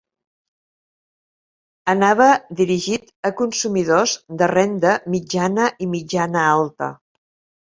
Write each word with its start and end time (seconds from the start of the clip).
Anava 1.93 2.29
dirigit 2.61 3.13
a 3.31 3.33
consumidors 3.43 4.17
de 4.43 4.49
renda 4.55 4.97
mitjana 5.17 5.69
i 5.87 5.91
mitjana-alta. 5.93 6.91